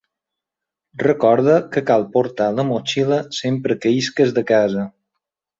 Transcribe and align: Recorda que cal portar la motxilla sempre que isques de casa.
Recorda 1.01 1.57
que 1.75 1.83
cal 1.91 2.07
portar 2.17 2.49
la 2.61 2.67
motxilla 2.71 3.23
sempre 3.43 3.81
que 3.85 3.95
isques 4.03 4.37
de 4.39 4.49
casa. 4.55 4.91